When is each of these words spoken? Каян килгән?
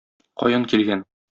Каян 0.43 0.65
килгән? 0.73 1.05